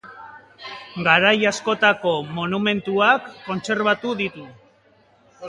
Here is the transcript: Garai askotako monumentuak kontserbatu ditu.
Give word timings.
Garai 1.07 1.33
askotako 1.49 2.15
monumentuak 2.39 3.29
kontserbatu 3.45 4.17
ditu. 4.25 4.49